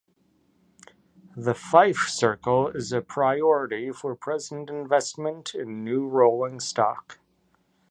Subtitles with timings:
[1.37, 7.19] The Fife Circle is a priority for present investment in new rolling stock.